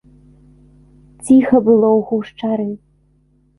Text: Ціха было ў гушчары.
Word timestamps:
Ціха 1.27 1.55
было 1.69 1.89
ў 1.99 2.09
гушчары. 2.09 2.69